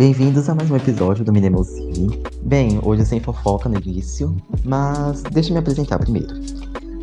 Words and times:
Bem-vindos 0.00 0.48
a 0.48 0.54
mais 0.54 0.70
um 0.70 0.76
episódio 0.76 1.22
do 1.26 1.30
Minimal 1.30 1.62
City. 1.62 2.08
Bem, 2.40 2.80
hoje 2.82 3.04
sem 3.04 3.20
fofoca 3.20 3.68
no 3.68 3.78
início, 3.78 4.34
mas 4.64 5.22
deixa 5.24 5.50
eu 5.50 5.52
me 5.52 5.58
apresentar 5.58 5.98
primeiro. 5.98 6.40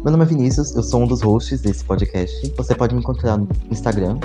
Meu 0.03 0.11
nome 0.11 0.23
é 0.23 0.25
Vinícius, 0.25 0.75
eu 0.75 0.81
sou 0.81 1.03
um 1.03 1.07
dos 1.07 1.21
hosts 1.21 1.61
desse 1.61 1.83
podcast. 1.83 2.51
Você 2.57 2.73
pode 2.73 2.95
me 2.95 3.01
encontrar 3.01 3.37
no 3.37 3.47
Instagram 3.69 4.17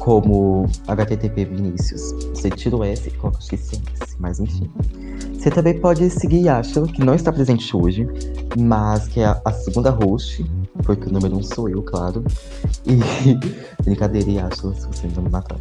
como 0.00 0.68
HTTP 0.88 1.44
Vinícius. 1.44 2.10
Você 2.34 2.50
tira 2.50 2.74
o 2.74 2.82
S 2.82 3.06
e 3.06 3.12
coloca 3.12 3.38
o 3.38 3.54
S, 3.54 3.80
mas 4.18 4.40
enfim. 4.40 4.68
Você 5.38 5.48
também 5.48 5.78
pode 5.78 6.10
seguir 6.10 6.46
Yashla, 6.46 6.88
que 6.88 7.04
não 7.04 7.14
está 7.14 7.32
presente 7.32 7.76
hoje, 7.76 8.08
mas 8.58 9.06
que 9.06 9.20
é 9.20 9.40
a, 9.44 9.52
segunda 9.52 9.90
host, 9.90 10.44
porque 10.82 11.08
o 11.08 11.12
número 11.12 11.36
um 11.36 11.44
sou 11.44 11.68
eu, 11.68 11.80
claro. 11.80 12.24
E 12.84 12.98
brincadeira, 13.84 14.28
Yashla, 14.28 14.74
se 14.74 14.84
você 14.88 15.06
não 15.14 15.22
me 15.22 15.30
matar. 15.30 15.60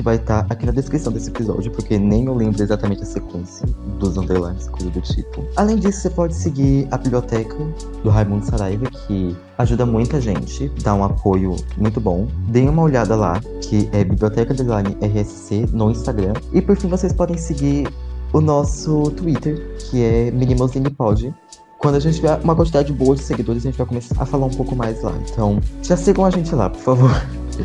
Que 0.00 0.04
vai 0.04 0.16
estar 0.16 0.46
aqui 0.48 0.64
na 0.64 0.72
descrição 0.72 1.12
desse 1.12 1.28
episódio, 1.28 1.70
porque 1.70 1.98
nem 1.98 2.24
eu 2.24 2.34
lembro 2.34 2.62
exatamente 2.62 3.02
a 3.02 3.04
sequência 3.04 3.68
dos 3.98 4.16
underlines, 4.16 4.66
coisa 4.66 4.88
do 4.88 4.98
tipo. 5.02 5.44
Além 5.56 5.76
disso, 5.76 6.00
você 6.00 6.08
pode 6.08 6.34
seguir 6.34 6.88
a 6.90 6.96
biblioteca 6.96 7.54
do 8.02 8.08
Raimundo 8.08 8.46
Saraiva, 8.46 8.86
que 8.86 9.36
ajuda 9.58 9.84
muita 9.84 10.18
gente, 10.18 10.72
dá 10.82 10.94
um 10.94 11.04
apoio 11.04 11.54
muito 11.76 12.00
bom. 12.00 12.26
Deem 12.48 12.70
uma 12.70 12.80
olhada 12.80 13.14
lá, 13.14 13.42
que 13.60 13.90
é 13.92 14.02
Biblioteca 14.02 14.54
Underline 14.54 14.96
RSC 15.02 15.66
no 15.70 15.90
Instagram. 15.90 16.32
E 16.54 16.62
por 16.62 16.78
fim, 16.78 16.88
vocês 16.88 17.12
podem 17.12 17.36
seguir 17.36 17.86
o 18.32 18.40
nosso 18.40 19.10
Twitter, 19.10 19.76
que 19.80 20.02
é 20.02 20.30
MinimozinPod. 20.30 21.34
Quando 21.76 21.96
a 21.96 22.00
gente 22.00 22.14
tiver 22.14 22.40
uma 22.42 22.56
quantidade 22.56 22.90
boa 22.90 23.14
de 23.14 23.22
seguidores, 23.22 23.66
a 23.66 23.68
gente 23.68 23.76
vai 23.76 23.86
começar 23.86 24.14
a 24.18 24.24
falar 24.24 24.46
um 24.46 24.50
pouco 24.50 24.74
mais 24.74 25.02
lá. 25.02 25.12
Então, 25.30 25.60
já 25.82 25.94
sigam 25.94 26.24
a 26.24 26.30
gente 26.30 26.54
lá, 26.54 26.70
por 26.70 26.80
favor. 26.80 27.10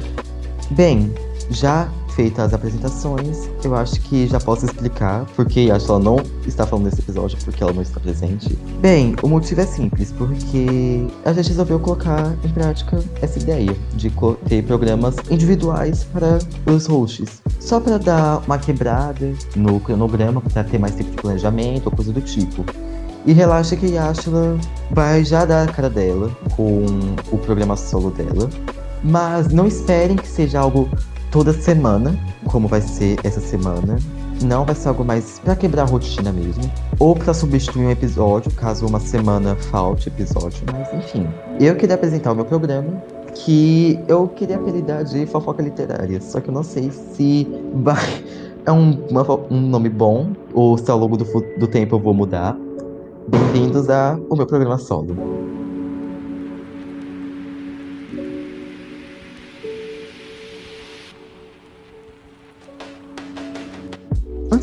Bem, 0.71 1.13
já 1.49 1.88
feitas 2.16 2.45
as 2.45 2.53
apresentações, 2.53 3.49
eu 3.63 3.75
acho 3.75 3.99
que 4.02 4.25
já 4.25 4.39
posso 4.39 4.66
explicar 4.66 5.25
porque 5.35 5.69
acho 5.71 5.85
que 5.85 5.91
ela 5.91 5.99
não 5.99 6.17
está 6.47 6.66
falando 6.66 6.85
nesse 6.85 7.02
episódio 7.02 7.38
porque 7.44 7.61
ela 7.61 7.73
não 7.73 7.81
está 7.81 7.99
presente. 7.99 8.57
Bem, 8.80 9.16
o 9.22 9.27
motivo 9.27 9.61
é 9.61 9.66
simples, 9.66 10.11
porque 10.11 11.07
a 11.25 11.33
gente 11.33 11.49
resolveu 11.49 11.80
colocar 11.80 12.33
em 12.44 12.49
prática 12.49 13.03
essa 13.22 13.38
ideia 13.38 13.75
de 13.95 14.11
ter 14.47 14.63
programas 14.63 15.16
individuais 15.30 16.05
para 16.05 16.39
os 16.72 16.85
hosts. 16.88 17.41
Só 17.59 17.80
para 17.80 17.97
dar 17.97 18.41
uma 18.45 18.57
quebrada 18.57 19.33
no 19.55 19.79
cronograma, 19.79 20.39
para 20.39 20.63
ter 20.63 20.79
mais 20.79 20.95
tempo 20.95 21.11
de 21.11 21.17
planejamento 21.17 21.88
ou 21.88 21.91
coisa 21.91 22.13
do 22.13 22.22
tipo. 22.22 22.66
E 23.25 23.33
relaxa 23.33 23.75
que 23.75 23.97
a 23.97 24.13
vai 24.91 25.25
já 25.25 25.45
dar 25.45 25.67
a 25.67 25.72
cara 25.72 25.89
dela 25.89 26.29
com 26.55 26.85
o 27.31 27.38
programa 27.39 27.75
solo 27.75 28.11
dela. 28.11 28.50
Mas 29.03 29.50
não 29.50 29.66
esperem 29.66 30.16
que 30.16 30.27
seja 30.27 30.59
algo 30.59 30.89
toda 31.36 31.52
semana, 31.52 32.17
como 32.45 32.66
vai 32.66 32.80
ser 32.80 33.17
essa 33.22 33.41
semana. 33.41 33.97
Não 34.41 34.64
vai 34.64 34.73
ser 34.73 34.88
algo 34.88 35.03
mais 35.03 35.38
para 35.39 35.53
quebrar 35.53 35.81
a 35.81 35.86
rotina 35.86 36.31
mesmo. 36.31 36.64
Ou 36.97 37.14
para 37.14 37.33
substituir 37.33 37.88
um 37.88 37.91
episódio, 37.91 38.50
caso 38.53 38.88
uma 38.88 39.02
semana 39.02 39.53
falte 39.58 40.08
episódio. 40.08 40.63
Mas 40.72 40.94
enfim. 40.94 41.28
Eu 41.59 41.75
queria 41.75 41.95
apresentar 41.95 42.31
o 42.31 42.36
meu 42.36 42.45
programa. 42.45 43.03
Que 43.33 44.00
eu 44.08 44.30
queria 44.30 44.56
apelidar 44.56 45.03
de 45.03 45.25
fofoca 45.25 45.61
literária. 45.61 46.22
Só 46.22 46.39
que 46.39 46.47
eu 46.47 46.53
não 46.53 46.63
sei 46.63 46.89
se. 46.89 47.45
É 48.66 48.72
um, 48.72 48.97
uma, 49.11 49.25
um 49.52 49.59
nome 49.59 49.89
bom. 49.89 50.30
Ou 50.53 50.78
se 50.78 50.89
ao 50.89 50.97
longo 50.97 51.17
do, 51.17 51.25
do 51.59 51.67
tempo 51.67 51.97
eu 51.97 52.00
vou 52.00 52.13
mudar. 52.13 52.58
Bem-vindos 53.28 53.89
ao 53.89 54.38
meu 54.38 54.47
programa 54.47 54.78
solo. 54.78 55.54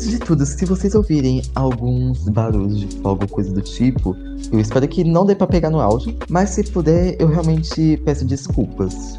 Antes 0.03 0.19
de 0.19 0.19
tudo, 0.19 0.45
se 0.45 0.65
vocês 0.65 0.95
ouvirem 0.95 1.41
alguns 1.55 2.27
barulhos 2.27 2.77
de 2.77 2.97
fogo, 2.97 3.25
coisa 3.25 3.53
do 3.53 3.61
tipo, 3.61 4.13
eu 4.51 4.59
espero 4.59 4.85
que 4.85 5.01
não 5.01 5.25
dê 5.25 5.33
pra 5.33 5.47
pegar 5.47 5.69
no 5.69 5.79
áudio, 5.79 6.13
mas 6.29 6.49
se 6.49 6.61
puder, 6.61 7.15
eu 7.21 7.27
realmente 7.29 7.95
peço 8.03 8.25
desculpas. 8.25 9.17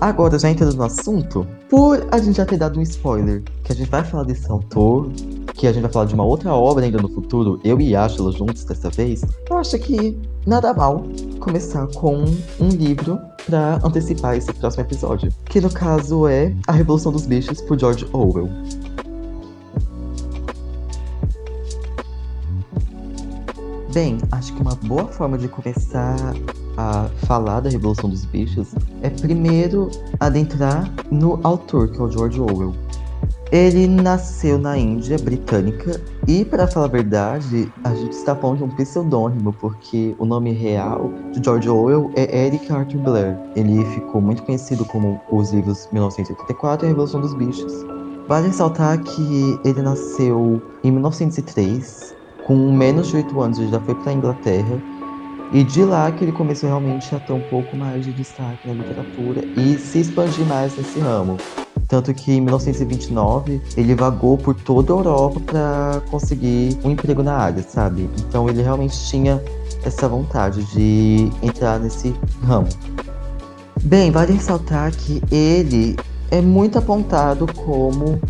Agora, 0.00 0.38
já 0.38 0.48
entrando 0.48 0.76
no 0.76 0.84
assunto, 0.84 1.44
por 1.68 2.06
a 2.12 2.18
gente 2.18 2.36
já 2.36 2.46
ter 2.46 2.58
dado 2.58 2.78
um 2.78 2.82
spoiler, 2.82 3.42
que 3.64 3.72
a 3.72 3.74
gente 3.74 3.90
vai 3.90 4.04
falar 4.04 4.22
desse 4.22 4.48
autor, 4.48 5.10
que 5.52 5.66
a 5.66 5.72
gente 5.72 5.82
vai 5.82 5.90
falar 5.90 6.04
de 6.04 6.14
uma 6.14 6.24
outra 6.24 6.54
obra 6.54 6.84
ainda 6.84 7.02
no 7.02 7.08
futuro, 7.08 7.60
eu 7.64 7.80
e 7.80 7.96
Ashla 7.96 8.30
juntos 8.30 8.62
dessa 8.62 8.88
vez, 8.88 9.24
eu 9.50 9.58
acho 9.58 9.76
que 9.80 10.16
nada 10.46 10.72
mal 10.72 11.02
começar 11.40 11.88
com 11.88 12.24
um 12.60 12.68
livro 12.68 13.18
para 13.46 13.80
antecipar 13.84 14.36
esse 14.36 14.52
próximo 14.52 14.84
episódio, 14.84 15.32
que 15.46 15.60
no 15.60 15.70
caso 15.70 16.28
é 16.28 16.54
A 16.68 16.72
Revolução 16.72 17.10
dos 17.10 17.26
Bichos 17.26 17.60
por 17.62 17.76
George 17.76 18.06
Orwell. 18.12 18.48
Bem, 23.92 24.18
acho 24.30 24.54
que 24.54 24.62
uma 24.62 24.76
boa 24.76 25.08
forma 25.08 25.36
de 25.36 25.48
começar 25.48 26.14
a 26.76 27.08
falar 27.26 27.58
da 27.58 27.68
Revolução 27.68 28.08
dos 28.08 28.24
Bichos 28.24 28.68
é 29.02 29.10
primeiro 29.10 29.90
adentrar 30.20 30.88
no 31.10 31.40
autor, 31.42 31.90
que 31.90 31.98
é 31.98 32.02
o 32.02 32.08
George 32.08 32.40
Orwell. 32.40 32.72
Ele 33.50 33.88
nasceu 33.88 34.58
na 34.58 34.78
Índia 34.78 35.18
britânica 35.18 36.00
e, 36.28 36.44
para 36.44 36.68
falar 36.68 36.86
a 36.86 36.88
verdade, 36.88 37.72
a 37.82 37.92
gente 37.92 38.12
está 38.12 38.36
falando 38.36 38.58
de 38.58 38.64
um 38.64 38.68
pseudônimo, 38.76 39.52
porque 39.54 40.14
o 40.20 40.24
nome 40.24 40.52
real 40.52 41.10
de 41.32 41.42
George 41.42 41.68
Orwell 41.68 42.12
é 42.14 42.46
Eric 42.46 42.72
Arthur 42.72 43.00
Blair. 43.00 43.36
Ele 43.56 43.84
ficou 43.86 44.20
muito 44.20 44.44
conhecido 44.44 44.84
como 44.84 45.20
os 45.32 45.50
livros 45.50 45.88
1984 45.90 46.84
e 46.84 46.86
a 46.86 46.88
Revolução 46.90 47.20
dos 47.20 47.34
Bichos. 47.34 47.72
Vale 48.28 48.46
ressaltar 48.46 49.02
que 49.02 49.58
ele 49.64 49.82
nasceu 49.82 50.62
em 50.84 50.92
1903 50.92 52.19
com 52.50 52.72
menos 52.72 53.06
de 53.06 53.16
8 53.18 53.40
anos, 53.40 53.58
ele 53.60 53.70
já 53.70 53.78
foi 53.78 53.94
para 53.94 54.10
a 54.10 54.12
Inglaterra. 54.12 54.82
E 55.52 55.62
de 55.62 55.84
lá 55.84 56.10
que 56.10 56.24
ele 56.24 56.32
começou 56.32 56.68
realmente 56.68 57.14
a 57.14 57.20
ter 57.20 57.32
um 57.32 57.42
pouco 57.42 57.76
mais 57.76 58.04
de 58.04 58.12
destaque 58.12 58.66
na 58.66 58.74
literatura 58.74 59.44
e 59.56 59.78
se 59.78 60.00
expandir 60.00 60.44
mais 60.46 60.76
nesse 60.76 60.98
ramo. 60.98 61.36
Tanto 61.86 62.12
que 62.12 62.32
em 62.32 62.40
1929 62.40 63.62
ele 63.76 63.94
vagou 63.94 64.36
por 64.36 64.56
toda 64.56 64.92
a 64.92 64.96
Europa 64.96 65.40
para 65.46 66.02
conseguir 66.10 66.76
um 66.82 66.90
emprego 66.90 67.22
na 67.22 67.36
área, 67.36 67.62
sabe? 67.62 68.10
Então 68.18 68.48
ele 68.48 68.62
realmente 68.62 68.98
tinha 69.08 69.40
essa 69.84 70.08
vontade 70.08 70.64
de 70.74 71.30
entrar 71.42 71.78
nesse 71.78 72.12
ramo. 72.42 72.68
Bem, 73.80 74.10
vale 74.10 74.32
ressaltar 74.32 74.90
que 74.90 75.22
ele 75.30 75.96
é 76.32 76.40
muito 76.40 76.78
apontado 76.78 77.46
como 77.54 78.20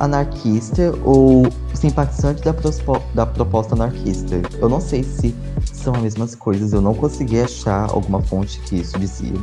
anarquista 0.00 0.92
ou 1.04 1.46
simpatizante 1.76 2.42
da, 2.42 2.54
da 3.14 3.26
proposta 3.26 3.74
anarquista. 3.74 4.40
Eu 4.58 4.68
não 4.68 4.80
sei 4.80 5.02
se 5.02 5.34
são 5.64 5.94
as 5.94 6.02
mesmas 6.02 6.34
coisas, 6.34 6.72
eu 6.72 6.80
não 6.80 6.94
consegui 6.94 7.40
achar 7.40 7.88
alguma 7.90 8.20
fonte 8.20 8.60
que 8.60 8.76
isso 8.76 8.98
dizia. 8.98 9.34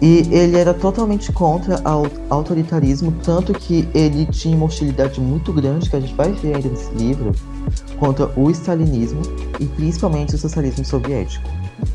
E 0.00 0.28
ele 0.30 0.58
era 0.58 0.74
totalmente 0.74 1.32
contra 1.32 1.80
o 1.88 2.06
autoritarismo, 2.28 3.12
tanto 3.22 3.52
que 3.54 3.88
ele 3.94 4.26
tinha 4.26 4.56
uma 4.56 4.66
hostilidade 4.66 5.20
muito 5.20 5.52
grande, 5.52 5.88
que 5.88 5.96
a 5.96 6.00
gente 6.00 6.14
vai 6.14 6.32
ver 6.32 6.56
ainda 6.56 6.68
nesse 6.68 6.92
livro, 6.94 7.32
contra 7.98 8.30
o 8.38 8.50
stalinismo 8.50 9.22
e 9.58 9.66
principalmente 9.66 10.34
o 10.34 10.38
socialismo 10.38 10.84
soviético. 10.84 11.48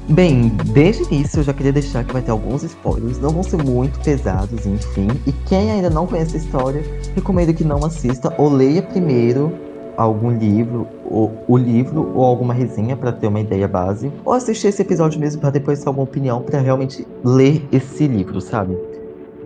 Bem, 0.10 0.50
desde 0.74 1.04
o 1.04 1.14
início 1.14 1.40
eu 1.40 1.44
já 1.44 1.54
queria 1.54 1.72
deixar 1.72 2.04
que 2.04 2.14
vai 2.14 2.22
ter 2.22 2.32
alguns 2.32 2.64
spoilers, 2.64 3.20
não 3.20 3.30
vão 3.30 3.44
ser 3.44 3.64
muito 3.64 4.00
pesados, 4.00 4.66
enfim. 4.66 5.08
E 5.26 5.32
quem 5.32 5.72
ainda 5.72 5.90
não 5.90 6.06
conhece 6.06 6.36
a 6.36 6.40
história, 6.40 6.84
recomendo 7.16 7.54
que 7.54 7.64
não 7.64 7.84
assista 7.86 8.34
ou 8.38 8.50
leia 8.50 8.82
primeiro 8.82 9.71
algum 10.02 10.32
livro, 10.32 10.88
ou 11.10 11.32
o 11.48 11.58
livro 11.58 12.12
ou 12.16 12.24
alguma 12.24 12.54
resenha 12.54 12.96
para 12.96 13.12
ter 13.12 13.28
uma 13.28 13.40
ideia 13.40 13.68
base, 13.68 14.12
ou 14.26 14.34
assistir 14.34 14.68
esse 14.68 14.82
episódio 14.82 15.20
mesmo 15.20 15.42
para 15.42 15.52
depois 15.52 15.80
ter 15.80 15.88
alguma 15.88 16.06
opinião 16.06 16.42
para 16.42 16.60
realmente 16.60 17.08
ler 17.24 17.68
esse 17.72 18.08
livro, 18.08 18.40
sabe? 18.42 18.78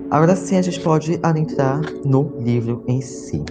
Agora 0.10 0.36
sim 0.36 0.58
a 0.58 0.62
gente 0.62 0.80
pode 0.80 1.20
adentrar 1.24 1.82
no 2.06 2.32
livro 2.40 2.84
em 2.88 3.02
si. 3.02 3.44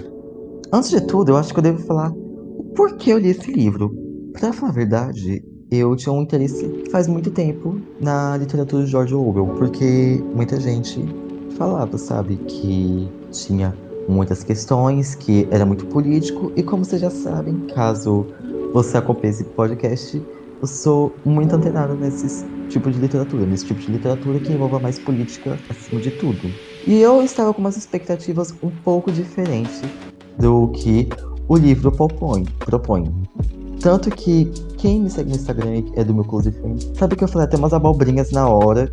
Antes 0.73 0.91
de 0.91 1.01
tudo, 1.01 1.33
eu 1.33 1.37
acho 1.37 1.53
que 1.53 1.59
eu 1.59 1.62
devo 1.62 1.79
falar 1.85 2.11
o 2.12 2.65
porquê 2.77 3.12
eu 3.12 3.19
li 3.19 3.31
esse 3.31 3.53
livro. 3.53 3.95
Pra 4.33 4.53
falar 4.53 4.71
a 4.71 4.75
verdade, 4.75 5.45
eu 5.71 5.95
tinha 5.97 6.12
um 6.12 6.23
interesse 6.23 6.85
faz 6.91 7.07
muito 7.07 7.31
tempo 7.31 7.81
na 8.00 8.37
literatura 8.37 8.85
de 8.85 8.91
George 8.91 9.15
Orwell, 9.15 9.47
porque 9.59 10.23
muita 10.35 10.61
gente 10.61 11.05
falava, 11.57 11.97
sabe, 11.99 12.37
que 12.37 13.09
tinha 13.31 13.75
muitas 14.09 14.43
questões, 14.45 15.15
que 15.15 15.49
era 15.51 15.65
muito 15.65 15.87
político, 15.87 16.53
e 16.56 16.62
como 16.62 16.85
vocês 16.85 17.01
já 17.01 17.11
sabem, 17.11 17.67
caso 17.75 18.27
você 18.73 18.99
acompanhe 18.99 19.33
esse 19.33 19.45
podcast, 19.45 20.23
eu 20.61 20.67
sou 20.67 21.15
muito 21.25 21.55
antenado 21.55 21.95
nesse 21.95 22.45
tipo 22.69 22.91
de 22.91 22.99
literatura, 22.99 23.47
nesse 23.47 23.67
tipo 23.67 23.81
de 23.81 23.93
literatura 23.93 24.39
que 24.41 24.53
envolva 24.53 24.79
mais 24.79 24.99
política 24.99 25.59
acima 25.69 26.01
de 26.01 26.11
tudo. 26.11 26.51
E 26.87 27.01
eu 27.01 27.23
estava 27.23 27.53
com 27.53 27.61
umas 27.61 27.77
expectativas 27.77 28.55
um 28.62 28.71
pouco 28.71 29.12
diferentes 29.12 29.83
do 30.39 30.69
que 30.69 31.09
o 31.49 31.57
livro 31.57 31.93
propõe. 31.93 32.45
propõe. 32.59 33.12
Tanto 33.81 34.11
que 34.11 34.47
quem 34.79 35.03
me 35.03 35.11
segue 35.11 35.31
no 35.31 35.37
Instagram 35.37 35.83
é 35.95 36.05
do 36.05 36.15
meu 36.15 36.25
Close 36.25 36.50
Friend 36.50 36.93
sabe 36.95 37.17
que 37.17 37.25
eu 37.25 37.29
falei 37.29 37.47
até 37.47 37.57
umas 37.57 37.73
abobrinhas 37.73 38.31
na 38.31 38.49
hora 38.49 38.91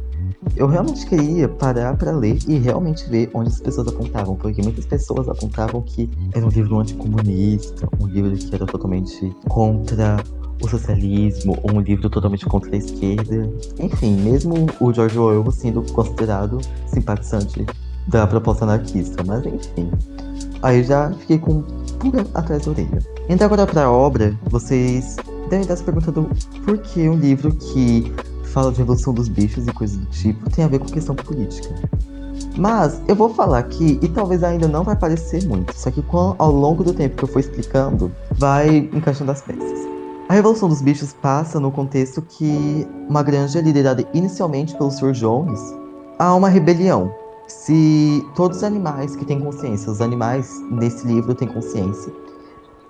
eu 0.55 0.67
realmente 0.67 1.05
queria 1.05 1.47
parar 1.47 1.95
para 1.97 2.11
ler 2.11 2.37
e 2.47 2.57
realmente 2.57 3.07
ver 3.09 3.29
onde 3.33 3.49
as 3.49 3.59
pessoas 3.59 3.87
apontavam, 3.87 4.35
porque 4.35 4.61
muitas 4.61 4.85
pessoas 4.85 5.29
apontavam 5.29 5.81
que 5.81 6.09
era 6.33 6.45
um 6.45 6.49
livro 6.49 6.79
anticomunista, 6.79 7.87
um 7.99 8.07
livro 8.07 8.35
que 8.35 8.53
era 8.55 8.65
totalmente 8.65 9.35
contra 9.47 10.17
o 10.61 10.67
socialismo, 10.67 11.57
um 11.63 11.79
livro 11.79 12.09
totalmente 12.09 12.45
contra 12.45 12.73
a 12.73 12.77
esquerda. 12.77 13.51
Enfim, 13.79 14.15
mesmo 14.21 14.67
o 14.79 14.93
George 14.93 15.17
Orwell 15.17 15.51
sendo 15.51 15.81
considerado 15.93 16.59
simpatizante 16.87 17.65
da 18.07 18.25
proposta 18.25 18.65
anarquista, 18.65 19.23
mas 19.25 19.45
enfim. 19.45 19.91
Aí 20.61 20.83
já 20.83 21.11
fiquei 21.11 21.39
com 21.39 21.61
pulga 21.99 22.25
atrás 22.33 22.65
da 22.65 22.71
orelha. 22.71 22.99
Então 23.29 23.45
agora 23.45 23.65
pra 23.65 23.91
obra, 23.91 24.37
vocês 24.49 25.15
devem 25.49 25.61
estar 25.61 25.75
se 25.75 25.83
perguntando 25.83 26.29
por 26.65 26.77
que 26.79 27.07
um 27.09 27.15
livro 27.15 27.53
que 27.55 28.11
fala 28.51 28.71
de 28.71 28.77
revolução 28.79 29.13
dos 29.13 29.27
bichos 29.27 29.67
e 29.67 29.73
coisas 29.73 29.97
do 29.97 30.05
tipo 30.07 30.49
tem 30.49 30.65
a 30.65 30.67
ver 30.67 30.79
com 30.79 30.85
questão 30.85 31.15
política. 31.15 31.73
Mas 32.57 33.01
eu 33.07 33.15
vou 33.15 33.33
falar 33.33 33.59
aqui, 33.59 33.97
e 34.01 34.07
talvez 34.09 34.43
ainda 34.43 34.67
não 34.67 34.83
vai 34.83 34.95
parecer 34.95 35.45
muito, 35.47 35.73
só 35.73 35.89
que 35.89 36.01
com, 36.01 36.35
ao 36.37 36.51
longo 36.51 36.83
do 36.83 36.93
tempo 36.93 37.15
que 37.15 37.23
eu 37.23 37.27
for 37.27 37.39
explicando, 37.39 38.11
vai 38.31 38.89
encaixando 38.93 39.31
as 39.31 39.41
peças. 39.41 39.79
A 40.27 40.33
Revolução 40.33 40.69
dos 40.69 40.81
Bichos 40.81 41.13
passa 41.13 41.59
no 41.59 41.71
contexto 41.71 42.21
que 42.21 42.87
uma 43.09 43.23
granja 43.23 43.59
liderada 43.59 44.05
inicialmente 44.13 44.75
pelo 44.77 44.91
Sr. 44.91 45.11
Jones 45.11 45.59
há 46.19 46.33
uma 46.33 46.47
rebelião. 46.47 47.13
Se 47.47 48.25
todos 48.33 48.57
os 48.57 48.63
animais 48.63 49.15
que 49.15 49.25
têm 49.25 49.41
consciência, 49.41 49.91
os 49.91 49.99
animais 49.99 50.49
nesse 50.71 51.05
livro 51.05 51.35
têm 51.35 51.49
consciência, 51.49 52.13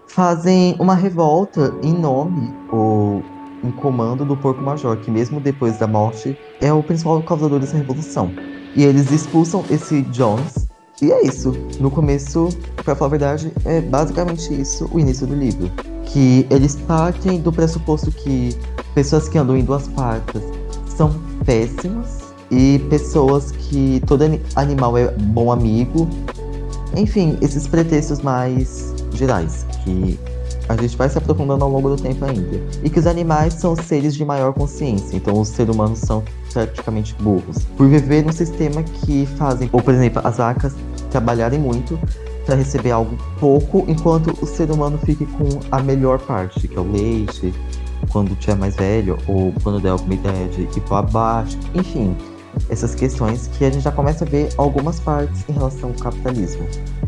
fazem 0.05 0.75
uma 0.79 0.93
revolta 0.93 1.73
em 1.81 1.93
nome 1.93 2.53
ou 2.71 3.23
em 3.63 3.71
comando 3.71 4.25
do 4.25 4.35
Porco 4.35 4.61
Major, 4.61 4.97
que 4.97 5.11
mesmo 5.11 5.39
depois 5.39 5.77
da 5.77 5.87
morte 5.87 6.37
é 6.59 6.71
o 6.71 6.81
principal 6.81 7.21
causador 7.21 7.59
dessa 7.59 7.77
revolução. 7.77 8.31
E 8.75 8.83
eles 8.83 9.11
expulsam 9.11 9.63
esse 9.69 10.01
Jones. 10.03 10.67
E 11.01 11.11
é 11.11 11.25
isso. 11.25 11.51
No 11.79 11.89
começo, 11.89 12.49
pra 12.83 12.95
falar 12.95 13.07
a 13.07 13.09
verdade, 13.09 13.51
é 13.65 13.81
basicamente 13.81 14.53
isso 14.53 14.89
o 14.91 14.99
início 14.99 15.25
do 15.25 15.35
livro. 15.35 15.69
Que 16.05 16.45
eles 16.49 16.75
partem 16.75 17.39
do 17.39 17.51
pressuposto 17.51 18.11
que 18.11 18.55
pessoas 18.93 19.27
que 19.27 19.37
andam 19.37 19.57
em 19.57 19.63
duas 19.63 19.87
patas 19.89 20.43
são 20.85 21.13
péssimas 21.45 22.33
e 22.51 22.79
pessoas 22.89 23.51
que 23.51 24.01
todo 24.05 24.23
animal 24.55 24.97
é 24.97 25.11
bom 25.11 25.51
amigo. 25.51 26.07
Enfim, 26.95 27.37
esses 27.41 27.67
pretextos 27.67 28.21
mais 28.21 28.93
gerais 29.13 29.65
que 29.83 30.19
a 30.71 30.81
gente 30.81 30.95
vai 30.97 31.09
se 31.09 31.17
aprofundando 31.17 31.63
ao 31.63 31.69
longo 31.69 31.89
do 31.89 32.01
tempo 32.01 32.23
ainda. 32.25 32.61
E 32.83 32.89
que 32.89 32.99
os 32.99 33.07
animais 33.07 33.53
são 33.53 33.75
seres 33.75 34.15
de 34.15 34.23
maior 34.23 34.53
consciência, 34.53 35.15
então 35.15 35.39
os 35.39 35.49
seres 35.49 35.73
humanos 35.73 35.99
são 35.99 36.23
praticamente 36.53 37.15
burros. 37.15 37.59
Por 37.77 37.87
viver 37.87 38.25
num 38.25 38.31
sistema 38.31 38.83
que 38.83 39.25
fazem, 39.37 39.69
ou 39.71 39.81
por 39.81 39.93
exemplo, 39.93 40.21
as 40.23 40.37
vacas 40.37 40.73
trabalharem 41.09 41.59
muito 41.59 41.99
para 42.45 42.55
receber 42.55 42.91
algo 42.91 43.15
pouco, 43.39 43.85
enquanto 43.87 44.35
o 44.41 44.45
ser 44.45 44.71
humano 44.71 44.97
fique 44.97 45.25
com 45.25 45.47
a 45.71 45.81
melhor 45.81 46.19
parte, 46.19 46.67
que 46.67 46.77
é 46.77 46.79
o 46.79 46.91
leite, 46.91 47.53
quando 48.09 48.35
tiver 48.35 48.55
mais 48.55 48.75
velho, 48.75 49.17
ou 49.27 49.53
quando 49.63 49.79
der 49.79 49.89
alguma 49.89 50.13
ideia 50.13 50.47
de 50.47 50.61
ir 50.61 50.81
para 50.87 51.01
baixo, 51.03 51.57
enfim 51.73 52.15
essas 52.69 52.93
questões 52.95 53.47
que 53.57 53.65
a 53.65 53.69
gente 53.69 53.83
já 53.83 53.91
começa 53.91 54.25
a 54.25 54.27
ver 54.27 54.49
algumas 54.57 54.99
partes 54.99 55.47
em 55.47 55.53
relação 55.53 55.89
ao 55.89 55.95
capitalismo. 55.95 56.67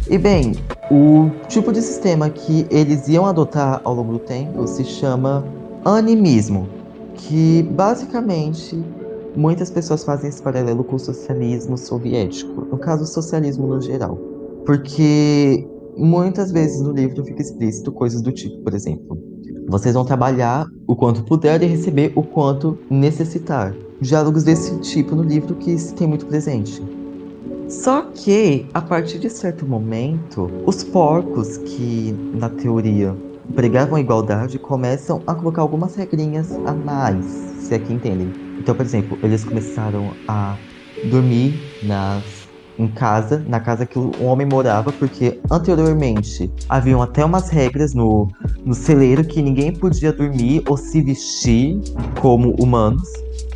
E 0.10 0.18
bem, 0.18 0.56
o 0.94 1.32
tipo 1.48 1.74
de 1.74 1.82
sistema 1.82 2.30
que 2.30 2.68
eles 2.70 3.08
iam 3.08 3.26
adotar 3.26 3.82
ao 3.84 3.96
longo 3.96 4.14
do 4.14 4.20
tempo 4.20 4.68
se 4.68 4.84
chama 4.84 5.44
animismo, 5.84 6.70
que 7.16 7.64
basicamente 7.72 8.80
muitas 9.36 9.72
pessoas 9.72 10.04
fazem 10.04 10.30
esse 10.30 10.40
paralelo 10.40 10.84
com 10.84 10.96
o 10.96 11.00
socialismo 11.00 11.80
soviético, 11.80 12.68
no 12.70 12.78
caso 12.78 13.06
o 13.06 13.08
socialismo 13.08 13.66
no 13.66 13.82
geral, 13.82 14.20
porque 14.68 15.68
muitas 15.98 16.52
vezes 16.52 16.80
no 16.80 16.92
livro 16.92 17.26
fica 17.26 17.42
explícito 17.42 17.92
coisas 17.92 18.22
do 18.22 18.32
tipo, 18.32 18.60
por 18.60 18.76
exemplo, 18.76 19.18
vocês 19.68 19.96
vão 19.96 20.06
trabalhar 20.06 20.68
o 20.86 20.96
quanto 20.96 21.24
puder 21.24 21.64
e 21.64 21.66
receber 21.66 22.14
o 22.16 22.22
quanto 22.22 22.78
necessitar 22.88 23.76
diálogos 24.00 24.44
desse 24.44 24.78
tipo 24.82 25.16
no 25.16 25.24
livro 25.24 25.56
que 25.56 25.76
se 25.76 25.96
tem 25.96 26.08
muito 26.08 26.28
presente. 26.28 26.84
Só 27.70 28.04
que, 28.04 28.68
a 28.74 28.82
partir 28.82 29.20
de 29.20 29.30
certo 29.30 29.66
momento, 29.66 30.50
os 30.66 30.84
porcos 30.84 31.58
que, 31.58 32.14
na 32.34 32.50
teoria, 32.50 33.16
pregavam 33.56 33.96
a 33.96 34.00
igualdade 34.00 34.60
começam 34.60 35.22
a 35.26 35.34
colocar 35.34 35.62
algumas 35.62 35.96
regrinhas 35.96 36.52
a 36.66 36.74
mais, 36.74 37.26
se 37.26 37.74
é 37.74 37.80
que 37.80 37.94
entendem. 37.94 38.32
Então, 38.60 38.76
por 38.76 38.86
exemplo, 38.86 39.18
eles 39.24 39.44
começaram 39.44 40.16
a 40.28 40.58
dormir 41.10 41.60
nas 41.82 42.44
em 42.78 42.88
casa, 42.88 43.44
na 43.48 43.60
casa 43.60 43.86
que 43.86 44.00
o 44.00 44.24
homem 44.24 44.48
morava, 44.48 44.92
porque 44.92 45.40
anteriormente 45.52 46.52
haviam 46.68 47.02
até 47.02 47.24
umas 47.24 47.50
regras 47.50 47.94
no, 47.94 48.28
no 48.66 48.74
celeiro 48.74 49.24
que 49.24 49.42
ninguém 49.42 49.72
podia 49.72 50.12
dormir 50.12 50.64
ou 50.68 50.76
se 50.76 51.02
vestir 51.02 51.80
como 52.20 52.56
humanos. 52.60 53.08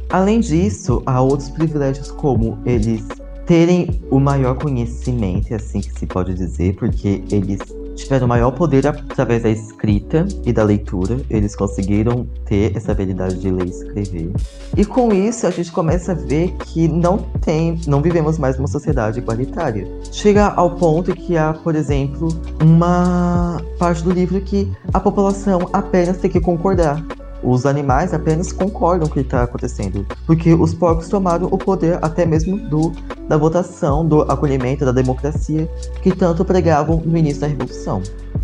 Além 0.10 0.40
disso, 0.40 1.02
há 1.06 1.20
outros 1.20 1.50
privilégios 1.50 2.12
como 2.12 2.60
eles 2.66 3.08
terem 3.48 4.02
o 4.12 4.20
maior 4.20 4.56
conhecimento, 4.56 5.56
assim 5.56 5.80
que 5.80 5.98
se 5.98 6.06
pode 6.06 6.34
dizer, 6.34 6.76
porque 6.76 7.24
eles 7.32 7.60
tiveram 7.96 8.28
maior 8.28 8.52
poder 8.52 8.86
através 8.86 9.42
da 9.44 9.50
escrita 9.50 10.28
e 10.46 10.54
da 10.54 10.64
leitura. 10.64 11.20
Eles 11.30 11.56
conseguiram 11.56 12.28
ter 12.46 12.76
essa 12.76 12.92
habilidade 12.92 13.40
de 13.40 13.50
ler 13.50 13.66
e 13.66 13.70
escrever. 13.70 14.32
E 14.76 14.86
com 14.86 15.12
isso 15.12 15.48
a 15.48 15.50
gente 15.50 15.72
começa 15.72 16.12
a 16.12 16.16
ver 16.16 16.52
que 16.58 16.88
não 16.88 17.18
tem, 17.42 17.80
não 17.88 18.02
vivemos 18.02 18.38
mais 18.38 18.58
numa 18.58 18.68
sociedade 18.68 19.20
igualitária. 19.20 19.88
Chega 20.12 20.48
ao 20.50 20.76
ponto 20.76 21.16
que 21.16 21.38
há, 21.38 21.54
por 21.54 21.76
exemplo, 21.76 22.28
uma 22.62 23.62
parte 23.80 24.04
do 24.04 24.12
livro 24.12 24.40
que 24.42 24.70
a 24.94 25.00
população 25.00 25.70
apenas 25.72 26.18
tem 26.18 26.30
que 26.30 26.42
concordar 26.42 27.04
os 27.44 27.66
animais 27.66 28.14
apenas 28.14 28.52
concordam 28.52 29.08
com 29.08 29.12
o 29.12 29.16
que 29.16 29.22
está 29.22 29.44
acontecendo, 29.44 30.06
porque 30.26 30.54
os 30.54 30.74
porcos 30.74 31.08
tomaram 31.08 31.48
o 31.48 31.58
poder 31.58 32.00
até 32.02 32.26
mesmo 32.26 32.58
do, 32.58 32.92
da 33.28 33.38
votação, 33.38 34.06
do 34.06 34.22
acolhimento, 34.24 34.86
da 34.86 34.92
democracia 34.92 35.70
que 36.02 36.16
tanto 36.16 36.44
pregavam 36.44 37.02
no 37.06 37.18
início 37.18 37.42
da 37.42 37.48
Revolução. 37.48 38.02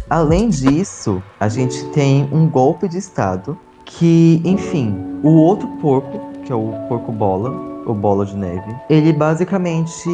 Além 0.09 0.49
disso, 0.49 1.21
a 1.39 1.47
gente 1.47 1.83
tem 1.89 2.29
um 2.31 2.47
golpe 2.47 2.87
de 2.87 2.97
Estado 2.97 3.57
que, 3.85 4.41
enfim, 4.45 4.95
o 5.23 5.29
outro 5.29 5.67
porco, 5.81 6.19
que 6.45 6.51
é 6.51 6.55
o 6.55 6.73
porco 6.87 7.11
bola, 7.11 7.49
o 7.85 7.93
bola 7.93 8.25
de 8.25 8.35
neve, 8.35 8.75
ele 8.89 9.11
basicamente 9.11 10.09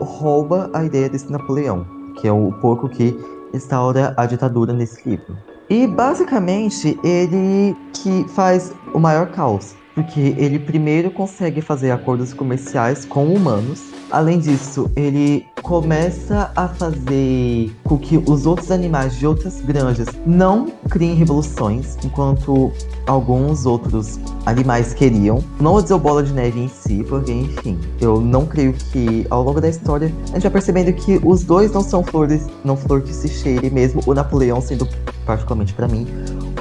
rouba 0.00 0.70
a 0.74 0.84
ideia 0.84 1.08
desse 1.08 1.30
Napoleão, 1.30 1.86
que 2.20 2.28
é 2.28 2.32
o 2.32 2.52
porco 2.60 2.88
que 2.88 3.16
instaura 3.52 4.12
a 4.16 4.26
ditadura 4.26 4.72
nesse 4.72 5.08
livro. 5.08 5.36
E 5.68 5.86
basicamente 5.86 6.98
ele 7.02 7.74
que 7.92 8.26
faz 8.28 8.72
o 8.92 8.98
maior 8.98 9.30
caos, 9.30 9.74
porque 9.94 10.34
ele 10.36 10.58
primeiro 10.58 11.10
consegue 11.10 11.60
fazer 11.60 11.90
acordos 11.90 12.32
comerciais 12.32 13.04
com 13.04 13.32
humanos. 13.32 13.82
Além 14.10 14.38
disso, 14.38 14.90
ele 14.94 15.46
começa 15.62 16.52
a 16.54 16.68
fazer 16.68 17.74
com 17.84 17.98
que 17.98 18.18
os 18.18 18.44
outros 18.46 18.70
animais 18.70 19.16
de 19.16 19.26
outras 19.26 19.60
granjas 19.60 20.08
não 20.26 20.66
criem 20.90 21.14
revoluções, 21.14 21.96
enquanto 22.04 22.70
alguns 23.06 23.66
outros 23.66 24.20
animais 24.46 24.92
queriam. 24.92 25.42
Não 25.58 25.72
vou 25.72 25.82
dizer 25.82 25.94
o 25.94 25.98
Bola 25.98 26.22
de 26.22 26.32
Neve 26.32 26.60
em 26.60 26.68
si, 26.68 27.04
porque, 27.08 27.32
enfim, 27.32 27.78
eu 28.00 28.20
não 28.20 28.46
creio 28.46 28.74
que 28.74 29.26
ao 29.30 29.42
longo 29.42 29.60
da 29.60 29.68
história 29.68 30.12
a 30.30 30.34
gente 30.34 30.42
vai 30.42 30.52
percebendo 30.52 30.92
que 30.92 31.18
os 31.24 31.42
dois 31.42 31.72
não 31.72 31.82
são 31.82 32.02
flores, 32.04 32.46
não 32.64 32.76
flor 32.76 33.00
que 33.00 33.12
se 33.12 33.28
cheire, 33.28 33.70
mesmo 33.70 34.02
o 34.06 34.14
Napoleão 34.14 34.60
sendo 34.60 34.86
particularmente 35.24 35.72
para 35.72 35.88
mim, 35.88 36.06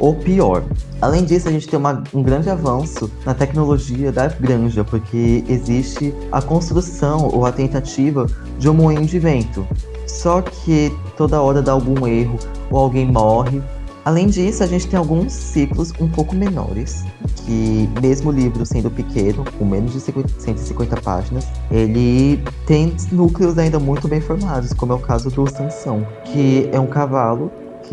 o 0.10 0.14
pior. 0.14 0.64
Além 1.02 1.24
disso, 1.24 1.48
a 1.48 1.52
gente 1.52 1.66
tem 1.66 1.80
uma, 1.80 2.04
um 2.14 2.22
grande 2.22 2.50
avanço 2.50 3.10
na 3.26 3.34
tecnologia 3.34 4.12
da 4.12 4.28
granja, 4.28 4.84
porque 4.84 5.46
existe 5.48 6.14
a 6.30 6.42
construção 6.42 7.30
ou 7.32 7.46
a 7.46 7.54
tentativa 7.54 8.28
de 8.60 8.70
um 8.70 8.74
moinho 8.74 9.06
de 9.06 9.18
vento. 9.18 9.66
Só 10.06 10.42
que 10.42 10.94
toda 11.16 11.42
hora 11.42 11.62
dá 11.62 11.72
algum 11.72 12.06
erro 12.06 12.38
ou 12.70 12.80
alguém 12.80 13.10
morre. 13.10 13.62
Além 14.04 14.28
disso, 14.28 14.62
a 14.62 14.68
gente 14.68 14.90
tem 14.90 15.00
alguns 15.00 15.32
ciclos 15.32 15.94
um 15.98 16.10
pouco 16.10 16.36
menores, 16.36 17.06
que 17.46 17.90
mesmo 18.02 18.30
o 18.30 18.34
livro 18.34 18.66
sendo 18.66 18.92
pequeno, 18.92 19.46
com 19.58 19.64
menos 19.64 19.94
de 19.94 20.02
150 20.02 21.00
páginas, 21.00 21.48
ele 21.72 22.44
tem 22.68 22.94
núcleos 23.10 23.58
ainda 23.58 23.80
muito 23.80 24.10
bem 24.10 24.20
formados, 24.20 24.74
como 24.74 24.92
é 24.92 24.96
o 24.98 25.00
caso 25.00 25.30
do 25.30 25.50
Sansão, 25.50 26.06
que 26.26 26.70
é 26.74 26.80
um 26.80 26.88
cavalo 26.88 27.50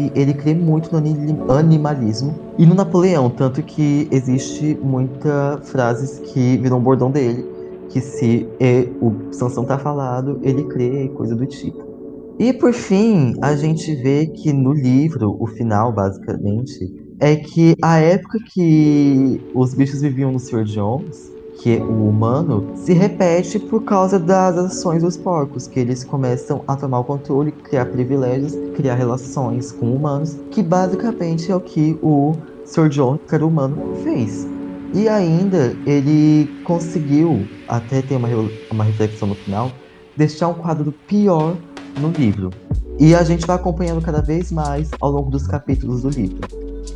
que 0.08 0.18
ele 0.18 0.32
crê 0.32 0.54
muito 0.54 0.90
no 0.90 1.52
animalismo 1.52 2.34
e 2.58 2.64
no 2.64 2.74
Napoleão, 2.74 3.28
tanto 3.28 3.62
que 3.62 4.08
existe 4.10 4.78
muita 4.82 5.60
frases 5.64 6.18
que 6.20 6.56
viram 6.56 6.78
um 6.78 6.82
bordão 6.82 7.10
dele, 7.10 7.44
que 7.90 8.00
se 8.00 8.48
é, 8.58 8.88
o 9.00 9.32
Sansão 9.32 9.64
tá 9.64 9.78
falado, 9.78 10.38
ele 10.42 10.64
crê, 10.64 11.08
coisa 11.08 11.34
do 11.34 11.44
tipo. 11.46 11.90
E 12.38 12.52
por 12.54 12.72
fim, 12.72 13.34
a 13.42 13.54
gente 13.54 13.94
vê 13.96 14.26
que 14.26 14.52
no 14.52 14.72
livro, 14.72 15.36
o 15.38 15.46
final, 15.46 15.92
basicamente, 15.92 16.90
é 17.20 17.36
que 17.36 17.74
a 17.82 17.98
época 17.98 18.38
que 18.54 19.38
os 19.54 19.74
bichos 19.74 20.00
viviam 20.00 20.32
no 20.32 20.38
Sr. 20.38 20.64
Jones, 20.64 21.30
que 21.60 21.76
o 21.76 22.08
humano, 22.08 22.70
se 22.74 22.94
repete 22.94 23.58
por 23.58 23.84
causa 23.84 24.18
das 24.18 24.56
ações 24.56 25.02
dos 25.02 25.16
porcos, 25.16 25.66
que 25.66 25.78
eles 25.78 26.02
começam 26.02 26.64
a 26.66 26.74
tomar 26.74 27.00
o 27.00 27.04
controle, 27.04 27.52
criar 27.52 27.86
privilégios, 27.86 28.54
criar 28.74 28.94
relações 28.94 29.70
com 29.70 29.94
humanos, 29.94 30.38
que 30.50 30.62
basicamente 30.62 31.52
é 31.52 31.54
o 31.54 31.60
que 31.60 31.98
o 32.02 32.32
Sr. 32.64 32.88
John, 32.88 33.18
que 33.18 33.34
era 33.34 33.46
humano, 33.46 33.76
fez. 34.02 34.48
E 34.94 35.06
ainda 35.06 35.76
ele 35.86 36.48
conseguiu, 36.64 37.46
até 37.68 38.00
ter 38.00 38.16
uma, 38.16 38.28
uma 38.70 38.84
reflexão 38.84 39.28
no 39.28 39.34
final, 39.34 39.70
deixar 40.16 40.48
um 40.48 40.54
quadro 40.54 40.92
pior 41.06 41.56
no 42.00 42.08
livro. 42.08 42.50
E 43.00 43.14
a 43.14 43.24
gente 43.24 43.46
vai 43.46 43.56
acompanhando 43.56 44.02
cada 44.02 44.20
vez 44.20 44.52
mais 44.52 44.90
ao 45.00 45.10
longo 45.10 45.30
dos 45.30 45.46
capítulos 45.46 46.02
do 46.02 46.10
livro. 46.10 46.46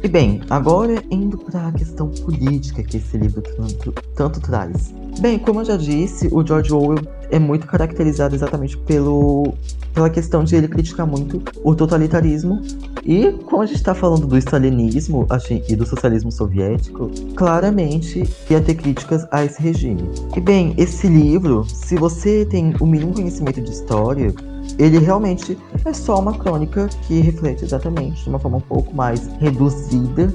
E 0.02 0.06
bem, 0.06 0.42
agora 0.50 1.02
indo 1.10 1.38
para 1.38 1.68
a 1.68 1.72
questão 1.72 2.08
política 2.08 2.82
que 2.82 2.98
esse 2.98 3.16
livro 3.16 3.40
tanto, 3.40 3.90
tanto 4.14 4.38
traz. 4.38 4.92
Bem, 5.18 5.38
como 5.38 5.60
eu 5.60 5.64
já 5.64 5.78
disse, 5.78 6.28
o 6.30 6.46
George 6.46 6.74
Orwell 6.74 7.06
é 7.30 7.38
muito 7.38 7.66
caracterizado 7.66 8.34
exatamente 8.34 8.76
pelo, 8.76 9.54
pela 9.94 10.10
questão 10.10 10.44
de 10.44 10.54
ele 10.54 10.68
criticar 10.68 11.06
muito 11.06 11.42
o 11.62 11.74
totalitarismo. 11.74 12.60
E 13.02 13.32
como 13.46 13.62
a 13.62 13.66
gente 13.66 13.76
está 13.76 13.94
falando 13.94 14.26
do 14.26 14.36
stalinismo 14.36 15.24
assim, 15.30 15.62
e 15.70 15.74
do 15.74 15.86
socialismo 15.86 16.30
soviético, 16.30 17.10
claramente 17.34 18.28
ia 18.50 18.60
ter 18.60 18.74
críticas 18.74 19.26
a 19.30 19.42
esse 19.42 19.62
regime. 19.62 20.02
E 20.36 20.40
bem, 20.40 20.74
esse 20.76 21.06
livro, 21.06 21.64
se 21.64 21.96
você 21.96 22.44
tem 22.44 22.74
o 22.78 22.84
mínimo 22.84 23.14
conhecimento 23.14 23.62
de 23.62 23.70
história, 23.70 24.34
ele 24.78 24.98
realmente 24.98 25.58
é 25.84 25.92
só 25.92 26.18
uma 26.18 26.36
crônica 26.36 26.88
que 27.06 27.20
reflete 27.20 27.64
exatamente 27.64 28.22
de 28.24 28.28
uma 28.28 28.38
forma 28.38 28.58
um 28.58 28.62
pouco 28.62 28.94
mais 28.94 29.26
reduzida 29.40 30.32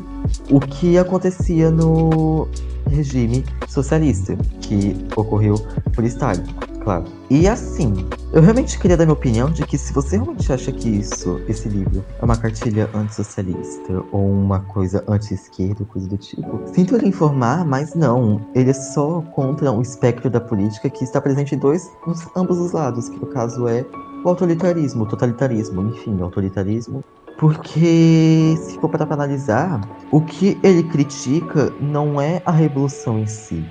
o 0.50 0.60
que 0.60 0.98
acontecia 0.98 1.72
no 1.72 2.48
regime 2.90 3.46
socialista 3.68 4.36
que 4.62 4.96
ocorreu 5.16 5.56
por 5.94 6.04
Stalin, 6.04 6.44
claro. 6.84 7.06
E 7.30 7.48
assim, 7.48 7.94
eu 8.34 8.42
realmente 8.42 8.80
queria 8.80 8.98
dar 8.98 9.06
minha 9.06 9.14
opinião 9.14 9.50
de 9.50 9.66
que 9.66 9.78
se 9.78 9.94
você 9.94 10.18
realmente 10.18 10.52
acha 10.52 10.72
que 10.72 10.90
isso, 10.90 11.40
esse 11.48 11.70
livro, 11.70 12.04
é 12.20 12.26
uma 12.26 12.36
cartilha 12.36 12.90
antissocialista 12.94 14.04
ou 14.12 14.28
uma 14.28 14.60
coisa 14.62 15.04
anti-esquerda, 15.08 15.86
coisa 15.86 16.08
do 16.08 16.18
tipo, 16.18 16.62
sinto 16.74 16.98
lhe 16.98 17.08
informar, 17.08 17.66
mas 17.66 17.94
não. 17.94 18.42
Ele 18.56 18.72
é 18.72 18.74
só 18.74 19.22
contra 19.34 19.72
o 19.72 19.82
espectro 19.82 20.30
da 20.30 20.40
política 20.40 20.90
que 20.90 21.04
está 21.04 21.22
presente 21.22 21.56
em 21.56 21.60
dois, 21.60 21.90
ambos 22.36 22.58
os 22.58 22.72
lados, 22.72 23.10
que 23.10 23.20
no 23.20 23.28
caso 23.28 23.68
é 23.68 23.86
o 24.24 24.30
autoritarismo, 24.30 25.04
o 25.04 25.06
totalitarismo, 25.06 25.82
enfim, 25.90 26.18
o 26.20 26.24
autoritarismo. 26.24 27.04
Porque, 27.38 28.58
se 28.58 28.78
for 28.80 28.90
para 28.90 29.06
analisar, 29.14 29.82
o 30.12 30.20
que 30.20 30.58
ele 30.62 30.84
critica 30.84 31.72
não 31.80 32.20
é 32.20 32.42
a 32.46 32.52
revolução 32.52 33.18
em 33.18 33.28
si, 33.28 33.66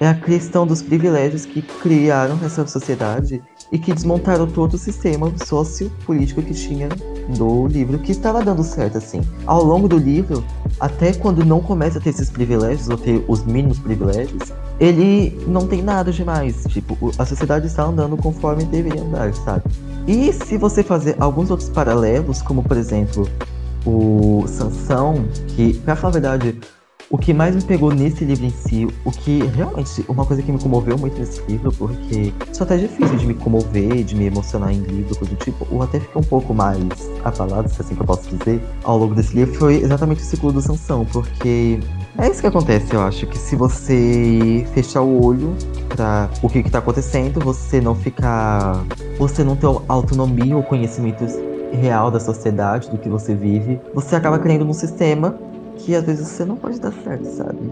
é 0.00 0.06
a 0.06 0.14
questão 0.14 0.64
dos 0.64 0.80
privilégios 0.80 1.44
que 1.44 1.60
criaram 1.60 2.38
essa 2.44 2.64
sociedade 2.66 3.42
e 3.72 3.78
que 3.78 3.92
desmontaram 3.92 4.46
todo 4.46 4.74
o 4.74 4.78
sistema 4.78 5.32
sociopolítico 5.44 6.40
que 6.40 6.54
tinha 6.54 6.88
no 7.36 7.66
livro, 7.66 7.98
que 7.98 8.12
estava 8.12 8.42
dando 8.42 8.62
certo 8.62 8.98
assim. 8.98 9.20
Ao 9.44 9.62
longo 9.62 9.88
do 9.88 9.98
livro, 9.98 10.44
até 10.78 11.12
quando 11.12 11.44
não 11.44 11.60
começa 11.60 11.98
a 11.98 12.00
ter 12.00 12.10
esses 12.10 12.30
privilégios, 12.30 12.88
ou 12.88 12.96
ter 12.96 13.24
os 13.26 13.44
mínimos 13.44 13.78
privilégios, 13.78 14.52
ele 14.78 15.36
não 15.46 15.66
tem 15.66 15.82
nada 15.82 16.12
demais. 16.12 16.64
Tipo, 16.68 17.10
a 17.18 17.26
sociedade 17.26 17.66
está 17.66 17.82
andando 17.82 18.16
conforme 18.16 18.64
deveria 18.64 19.02
andar, 19.02 19.34
sabe? 19.34 19.64
E 20.08 20.32
se 20.32 20.56
você 20.56 20.82
fazer 20.82 21.16
alguns 21.20 21.50
outros 21.50 21.68
paralelos, 21.68 22.40
como 22.40 22.62
por 22.62 22.78
exemplo 22.78 23.28
o 23.84 24.42
Sansão, 24.48 25.28
que, 25.48 25.74
pra 25.80 25.94
falar 25.94 26.08
a 26.08 26.12
verdade, 26.14 26.58
o 27.10 27.18
que 27.18 27.34
mais 27.34 27.54
me 27.54 27.60
pegou 27.60 27.92
nesse 27.92 28.24
livro 28.24 28.46
em 28.46 28.50
si, 28.50 28.88
o 29.04 29.10
que 29.10 29.44
realmente, 29.54 30.02
uma 30.08 30.24
coisa 30.24 30.42
que 30.42 30.50
me 30.50 30.58
comoveu 30.58 30.96
muito 30.96 31.18
nesse 31.18 31.42
livro, 31.46 31.70
porque 31.72 32.32
isso 32.50 32.62
até 32.62 32.76
é 32.76 32.78
difícil 32.78 33.16
de 33.18 33.26
me 33.26 33.34
comover, 33.34 34.02
de 34.02 34.14
me 34.16 34.24
emocionar 34.24 34.72
em 34.72 34.80
livro, 34.80 35.14
coisa 35.14 35.34
do 35.34 35.44
tipo, 35.44 35.66
ou 35.70 35.82
até 35.82 36.00
ficar 36.00 36.20
um 36.20 36.24
pouco 36.24 36.54
mais 36.54 36.78
abalado, 37.22 37.68
se 37.68 37.78
é 37.78 37.84
assim 37.84 37.94
que 37.94 38.00
eu 38.00 38.06
posso 38.06 38.34
dizer, 38.34 38.62
ao 38.84 38.96
longo 38.96 39.14
desse 39.14 39.36
livro, 39.36 39.54
foi 39.56 39.76
exatamente 39.76 40.22
o 40.22 40.24
ciclo 40.24 40.50
do 40.50 40.62
Sansão, 40.62 41.04
porque 41.04 41.80
é 42.16 42.30
isso 42.30 42.40
que 42.40 42.46
acontece, 42.46 42.94
eu 42.94 43.02
acho, 43.02 43.26
que 43.26 43.36
se 43.36 43.56
você 43.56 44.66
fechar 44.72 45.02
o 45.02 45.22
olho 45.22 45.54
para 45.88 46.30
o 46.42 46.48
que, 46.48 46.62
que 46.62 46.70
tá 46.70 46.78
acontecendo, 46.78 47.40
você 47.40 47.80
não 47.80 47.94
ficar. 47.94 48.84
Você 49.18 49.42
não 49.42 49.56
ter 49.56 49.66
autonomia 49.88 50.56
ou 50.56 50.62
conhecimentos 50.62 51.34
real 51.72 52.10
da 52.10 52.20
sociedade, 52.20 52.90
do 52.90 52.98
que 52.98 53.08
você 53.08 53.34
vive, 53.34 53.80
você 53.94 54.16
acaba 54.16 54.38
crendo 54.38 54.64
num 54.64 54.72
sistema 54.72 55.38
que 55.76 55.94
às 55.94 56.04
vezes 56.04 56.26
você 56.26 56.44
não 56.44 56.56
pode 56.56 56.80
dar 56.80 56.92
certo, 56.92 57.24
sabe? 57.24 57.70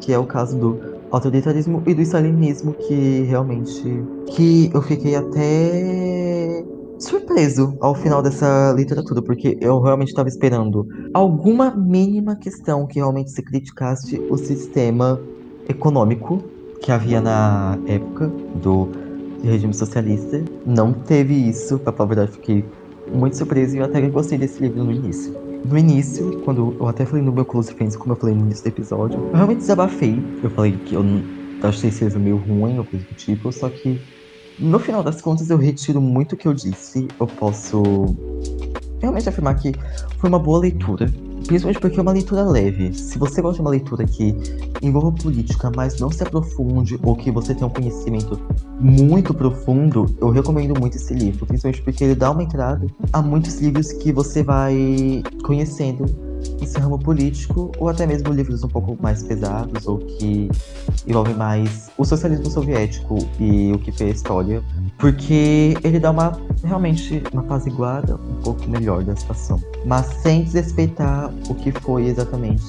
Que 0.00 0.12
é 0.12 0.18
o 0.18 0.26
caso 0.26 0.58
do 0.58 0.80
autoritarismo 1.10 1.82
e 1.86 1.94
do 1.94 2.02
stalinismo, 2.02 2.74
que 2.74 3.22
realmente. 3.22 4.04
que 4.28 4.70
eu 4.74 4.82
fiquei 4.82 5.14
até 5.14 6.64
surpreso 6.98 7.76
ao 7.80 7.94
final 7.94 8.22
dessa 8.22 8.72
literatura, 8.76 9.22
porque 9.22 9.56
eu 9.60 9.80
realmente 9.80 10.08
estava 10.08 10.28
esperando 10.28 10.86
alguma 11.12 11.74
mínima 11.74 12.36
questão 12.36 12.86
que 12.86 12.98
realmente 12.98 13.30
se 13.30 13.42
criticasse 13.42 14.18
o 14.30 14.36
sistema 14.36 15.20
econômico 15.68 16.42
que 16.86 16.92
havia 16.92 17.20
na 17.20 17.76
época 17.88 18.28
do 18.62 18.88
regime 19.42 19.74
socialista. 19.74 20.40
Não 20.64 20.92
teve 20.92 21.34
isso, 21.34 21.80
pra 21.80 21.92
falar 21.92 22.04
a 22.04 22.14
verdade, 22.14 22.32
fiquei 22.38 22.64
muito 23.12 23.36
surpreso 23.36 23.74
e 23.74 23.80
eu 23.80 23.86
até 23.86 24.00
gostei 24.02 24.38
desse 24.38 24.62
livro 24.62 24.84
no 24.84 24.92
início. 24.92 25.34
No 25.64 25.76
início, 25.76 26.40
quando 26.44 26.76
eu 26.78 26.86
até 26.86 27.04
falei 27.04 27.24
no 27.24 27.32
meu 27.32 27.44
Close 27.44 27.74
Friends, 27.74 27.96
como 27.96 28.12
eu 28.12 28.16
falei 28.16 28.36
no 28.36 28.42
início 28.42 28.62
do 28.62 28.68
episódio, 28.68 29.18
eu 29.18 29.32
realmente 29.32 29.58
desabafei. 29.58 30.22
Eu 30.40 30.50
falei 30.50 30.78
que 30.86 30.94
eu 30.94 31.04
achei 31.60 31.90
esse 31.90 32.04
livro 32.04 32.20
meio 32.20 32.36
ruim 32.36 32.78
ou 32.78 32.84
coisa 32.84 33.04
do 33.04 33.14
tipo, 33.14 33.50
só 33.50 33.68
que 33.68 34.00
no 34.56 34.78
final 34.78 35.02
das 35.02 35.20
contas 35.20 35.50
eu 35.50 35.56
retiro 35.56 36.00
muito 36.00 36.34
o 36.34 36.36
que 36.36 36.46
eu 36.46 36.54
disse. 36.54 37.08
Eu 37.18 37.26
posso 37.26 37.82
realmente 39.00 39.28
afirmar 39.28 39.56
que 39.56 39.72
foi 40.18 40.28
uma 40.28 40.38
boa 40.38 40.60
leitura. 40.60 41.12
Principalmente 41.46 41.80
porque 41.80 41.98
é 41.98 42.02
uma 42.02 42.12
leitura 42.12 42.42
leve. 42.42 42.92
Se 42.92 43.18
você 43.18 43.40
gosta 43.40 43.56
de 43.56 43.60
uma 43.60 43.70
leitura 43.70 44.04
que 44.04 44.34
envolva 44.82 45.12
política, 45.12 45.70
mas 45.74 45.98
não 45.98 46.10
se 46.10 46.22
aprofunde, 46.22 46.98
ou 47.02 47.14
que 47.14 47.30
você 47.30 47.54
tem 47.54 47.66
um 47.66 47.70
conhecimento 47.70 48.40
muito 48.80 49.32
profundo, 49.32 50.06
eu 50.20 50.30
recomendo 50.30 50.78
muito 50.78 50.96
esse 50.96 51.14
livro. 51.14 51.46
Principalmente 51.46 51.82
porque 51.82 52.04
ele 52.04 52.14
dá 52.14 52.30
uma 52.30 52.42
entrada 52.42 52.86
a 53.12 53.22
muitos 53.22 53.60
livros 53.60 53.92
que 53.92 54.12
você 54.12 54.42
vai 54.42 55.22
conhecendo 55.44 56.04
esse 56.60 56.78
ramo 56.78 56.98
político, 56.98 57.72
ou 57.78 57.88
até 57.88 58.06
mesmo 58.06 58.32
livros 58.32 58.62
um 58.62 58.68
pouco 58.68 58.96
mais 59.00 59.22
pesados, 59.22 59.86
ou 59.86 59.98
que 59.98 60.48
envolvem 61.06 61.34
mais 61.34 61.90
o 61.96 62.04
socialismo 62.04 62.50
soviético 62.50 63.16
e 63.38 63.72
o 63.72 63.78
que 63.78 63.92
fez 63.92 64.10
a 64.10 64.14
história, 64.14 64.64
porque 64.98 65.76
ele 65.84 65.98
dá 65.98 66.10
uma 66.10 66.38
realmente 66.64 67.22
uma 67.32 67.42
apaziguada 67.42 68.16
um 68.16 68.40
pouco 68.42 68.68
melhor 68.68 69.02
da 69.04 69.14
situação, 69.14 69.60
mas 69.84 70.06
sem 70.06 70.42
desrespeitar 70.42 71.32
o 71.48 71.54
que 71.54 71.70
foi 71.70 72.06
exatamente 72.06 72.64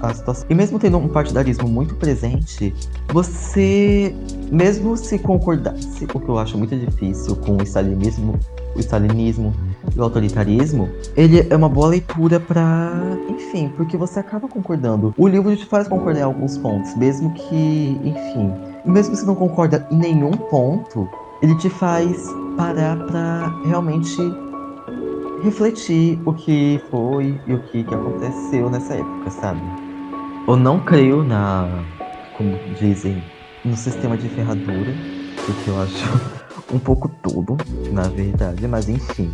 a 0.00 0.12
situação. 0.14 0.46
E 0.48 0.54
mesmo 0.54 0.78
tendo 0.78 0.98
um 0.98 1.08
partidarismo 1.08 1.68
muito 1.68 1.94
presente, 1.96 2.74
você, 3.12 4.14
mesmo 4.50 4.96
se 4.96 5.18
concordasse, 5.18 6.04
o 6.14 6.20
que 6.20 6.28
eu 6.28 6.38
acho 6.38 6.56
muito 6.56 6.76
difícil 6.76 7.36
com 7.36 7.56
o 7.56 7.62
stalinismo, 7.62 8.38
o 8.76 8.80
stalinismo 8.80 9.54
e 9.94 9.98
o 9.98 10.02
autoritarismo, 10.02 10.88
ele 11.16 11.46
é 11.48 11.56
uma 11.56 11.68
boa 11.68 11.88
leitura 11.88 12.38
para, 12.38 12.92
enfim, 13.28 13.72
porque 13.76 13.96
você 13.96 14.20
acaba 14.20 14.46
concordando. 14.46 15.14
O 15.16 15.26
livro 15.26 15.54
te 15.56 15.66
faz 15.66 15.88
concordar 15.88 16.20
em 16.20 16.24
alguns 16.24 16.56
pontos, 16.56 16.94
mesmo 16.94 17.32
que, 17.32 18.00
enfim, 18.04 18.52
mesmo 18.84 19.16
se 19.16 19.26
não 19.26 19.34
concorda 19.34 19.86
em 19.90 19.96
nenhum 19.96 20.30
ponto, 20.30 21.08
ele 21.42 21.54
te 21.56 21.70
faz 21.70 22.26
parar 22.56 22.96
para 23.06 23.48
realmente 23.64 24.16
refletir 25.42 26.20
o 26.26 26.34
que 26.34 26.80
foi 26.90 27.40
e 27.46 27.54
o 27.54 27.62
que, 27.64 27.82
que 27.82 27.94
aconteceu 27.94 28.68
nessa 28.68 28.94
época, 28.94 29.30
sabe? 29.30 29.60
Eu 30.46 30.56
não 30.56 30.80
creio 30.80 31.24
na, 31.24 31.82
como 32.36 32.58
dizem, 32.78 33.22
no 33.64 33.76
sistema 33.76 34.16
de 34.16 34.28
ferradura, 34.28 34.94
porque 35.46 35.70
eu 35.70 35.80
acho 35.80 36.20
um 36.74 36.78
pouco 36.78 37.08
tudo, 37.22 37.56
na 37.90 38.02
verdade, 38.02 38.66
mas 38.68 38.88
enfim, 38.88 39.30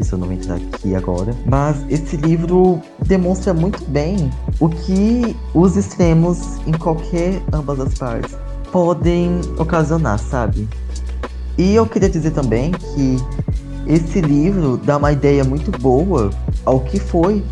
isso 0.00 0.14
eu 0.14 0.18
não 0.18 0.26
vou 0.26 0.34
entrar 0.34 0.56
aqui 0.56 0.94
agora. 0.94 1.34
Mas 1.46 1.84
esse 1.88 2.16
livro 2.16 2.80
demonstra 3.06 3.54
muito 3.54 3.84
bem 3.84 4.30
o 4.58 4.68
que 4.68 5.36
os 5.54 5.76
extremos 5.76 6.58
em 6.66 6.72
qualquer 6.72 7.40
ambas 7.52 7.78
as 7.78 7.94
partes 7.94 8.36
podem 8.72 9.40
ocasionar, 9.56 10.18
sabe? 10.18 10.68
E 11.56 11.74
eu 11.74 11.86
queria 11.86 12.08
dizer 12.08 12.32
também 12.32 12.72
que 12.72 13.16
esse 13.86 14.20
livro 14.20 14.76
dá 14.76 14.96
uma 14.96 15.12
ideia 15.12 15.44
muito 15.44 15.70
boa 15.70 16.30
ao 16.64 16.80
que 16.80 16.98
foi 16.98 17.44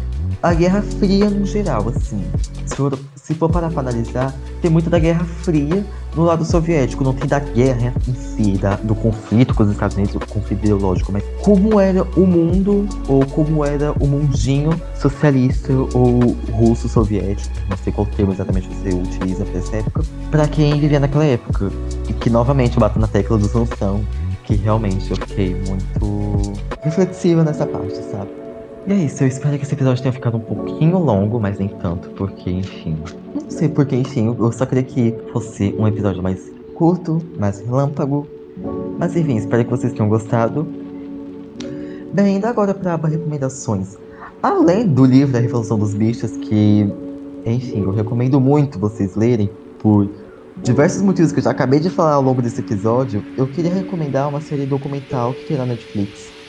a 0.42 0.52
Guerra 0.52 0.82
Fria 0.82 1.30
no 1.30 1.46
geral, 1.46 1.88
assim. 1.88 2.24
Se 2.66 2.74
for, 2.74 2.98
se 3.22 3.34
for 3.34 3.48
parar 3.48 3.70
pra 3.70 3.80
analisar, 3.80 4.34
tem 4.60 4.70
muito 4.70 4.90
da 4.90 4.98
Guerra 4.98 5.24
Fria 5.24 5.86
no 6.14 6.24
lado 6.24 6.44
soviético, 6.44 7.04
não 7.04 7.14
tem 7.14 7.28
da 7.28 7.38
guerra 7.38 7.94
em 8.06 8.14
si, 8.14 8.58
da, 8.58 8.74
do 8.76 8.96
conflito 8.96 9.54
com 9.54 9.62
os 9.62 9.70
Estados 9.70 9.96
Unidos, 9.96 10.14
do 10.14 10.26
conflito 10.26 10.64
ideológico, 10.64 11.12
mas 11.12 11.22
como 11.40 11.78
era 11.78 12.02
o 12.16 12.26
mundo, 12.26 12.86
ou 13.08 13.24
como 13.26 13.64
era 13.64 13.92
o 13.92 14.08
mundinho 14.08 14.70
socialista 14.96 15.72
ou 15.72 16.36
russo 16.50 16.88
soviético, 16.88 17.54
não 17.70 17.76
sei 17.76 17.92
qual 17.92 18.06
termo 18.06 18.32
exatamente 18.32 18.68
você 18.68 18.88
utiliza 18.88 19.44
pra 19.44 19.58
essa 19.58 19.76
época, 19.76 20.02
pra 20.30 20.48
quem 20.48 20.80
vivia 20.80 20.98
naquela 20.98 21.24
época. 21.24 21.70
E 22.08 22.12
que 22.12 22.28
novamente 22.28 22.78
bato 22.78 22.98
na 22.98 23.06
tecla 23.06 23.38
do 23.38 23.46
Sansão, 23.46 24.04
que 24.44 24.56
realmente 24.56 25.10
eu 25.10 25.16
fiquei 25.16 25.54
muito 25.54 26.52
reflexiva 26.82 27.44
nessa 27.44 27.64
parte, 27.64 27.96
sabe? 28.10 28.41
E 28.84 28.92
é 28.92 28.96
isso, 28.96 29.22
eu 29.22 29.28
espero 29.28 29.56
que 29.56 29.64
esse 29.64 29.74
episódio 29.74 30.02
tenha 30.02 30.12
ficado 30.12 30.36
um 30.36 30.40
pouquinho 30.40 30.98
longo, 30.98 31.38
mas 31.38 31.56
nem 31.56 31.68
tanto, 31.68 32.10
porque, 32.10 32.50
enfim. 32.50 32.98
Não 33.32 33.48
sei 33.48 33.68
porque, 33.68 33.94
enfim, 33.94 34.34
eu 34.36 34.50
só 34.50 34.66
queria 34.66 34.82
que 34.82 35.14
fosse 35.32 35.72
um 35.78 35.86
episódio 35.86 36.20
mais 36.20 36.50
curto, 36.74 37.22
mais 37.38 37.60
relâmpago. 37.60 38.26
Mas 38.98 39.14
enfim, 39.14 39.36
espero 39.36 39.64
que 39.64 39.70
vocês 39.70 39.92
tenham 39.92 40.08
gostado. 40.08 40.66
Bem, 42.12 42.36
indo 42.36 42.46
agora 42.46 42.74
para 42.74 42.94
aba 42.94 43.06
recomendações. 43.06 43.96
Além 44.42 44.88
do 44.88 45.04
livro 45.04 45.32
da 45.32 45.38
Revolução 45.38 45.78
dos 45.78 45.94
Bichos, 45.94 46.36
que, 46.36 46.92
enfim, 47.46 47.84
eu 47.84 47.92
recomendo 47.92 48.40
muito 48.40 48.80
vocês 48.80 49.14
lerem, 49.14 49.48
por 49.78 50.10
diversos 50.56 51.02
motivos 51.02 51.30
que 51.30 51.38
eu 51.38 51.44
já 51.44 51.52
acabei 51.52 51.78
de 51.78 51.88
falar 51.88 52.14
ao 52.14 52.22
longo 52.22 52.42
desse 52.42 52.60
episódio, 52.60 53.24
eu 53.36 53.46
queria 53.46 53.72
recomendar 53.72 54.28
uma 54.28 54.40
série 54.40 54.66
documental 54.66 55.34
que 55.34 55.44
tem 55.44 55.56
na 55.56 55.66
Netflix 55.66 56.41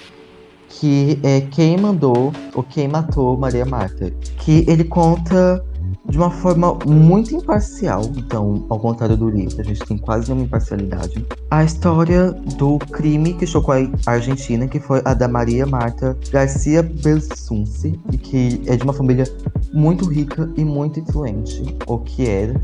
que 0.80 1.20
é 1.24 1.42
Quem 1.42 1.78
Mandou 1.78 2.32
ou 2.54 2.64
Quem 2.64 2.88
Matou 2.88 3.38
Maria 3.38 3.66
Marta. 3.66 4.12
Que 4.38 4.66
ele 4.68 4.84
conta 4.84 5.64
de 6.10 6.18
uma 6.18 6.30
forma 6.30 6.78
muito 6.86 7.34
imparcial, 7.34 8.04
então, 8.16 8.66
ao 8.70 8.80
contrário 8.80 9.16
do 9.16 9.30
livro, 9.30 9.60
a 9.60 9.64
gente 9.64 9.80
tem 9.86 9.98
quase 9.98 10.32
uma 10.32 10.42
imparcialidade. 10.42 11.26
A 11.50 11.64
história 11.64 12.32
do 12.58 12.78
crime 12.78 13.34
que 13.34 13.48
chocou 13.48 13.74
a 13.74 14.12
Argentina, 14.12 14.68
que 14.68 14.80
foi 14.80 15.02
a 15.06 15.14
da 15.14 15.28
Maria 15.28 15.66
Marta 15.66 16.18
Garcia 16.32 16.84
Belsunce, 16.84 18.00
que 18.22 18.62
é 18.66 18.76
de 18.76 18.84
uma 18.84 18.94
família 18.94 19.26
muito 19.74 20.06
rica 20.06 20.52
e 20.58 20.66
muito 20.66 21.00
influente, 21.00 21.64
ou 21.88 22.00
que 22.00 22.28
era, 22.28 22.60